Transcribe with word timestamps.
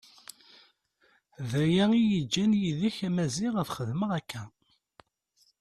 D 1.49 1.51
aya 1.63 1.85
iyi-iǧǧan 1.93 2.51
a 3.07 3.09
Maziɣ 3.15 3.53
ad 3.61 3.69
xedmeɣ 3.77 4.11
yid-k 4.13 4.23
akka. 4.39 4.43